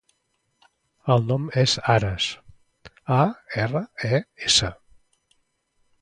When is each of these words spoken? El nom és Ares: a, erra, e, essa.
El 1.15 1.27
nom 1.31 1.45
és 1.63 1.75
Ares: 1.97 2.31
a, 3.19 3.21
erra, 3.65 3.83
e, 4.13 4.23
essa. 4.49 4.73